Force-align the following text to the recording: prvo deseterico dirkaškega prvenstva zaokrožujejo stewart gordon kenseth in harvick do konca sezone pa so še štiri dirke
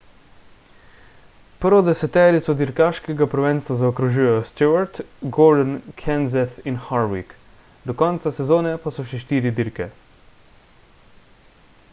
prvo 1.65 1.81
deseterico 1.89 2.55
dirkaškega 2.61 3.27
prvenstva 3.33 3.77
zaokrožujejo 3.81 4.39
stewart 4.51 4.97
gordon 5.37 5.77
kenseth 6.03 6.57
in 6.73 6.81
harvick 6.89 7.37
do 7.91 7.97
konca 8.03 8.35
sezone 8.41 8.75
pa 8.87 8.97
so 8.99 9.09
še 9.15 9.23
štiri 9.27 9.55
dirke 9.63 9.91